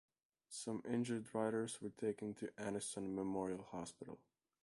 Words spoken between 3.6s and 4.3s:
Hospital.